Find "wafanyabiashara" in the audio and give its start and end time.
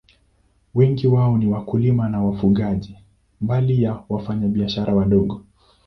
4.09-4.95